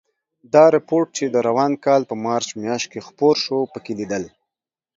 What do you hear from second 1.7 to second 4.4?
کال په مارچ میاشت کې خپور شو، پکې لیدل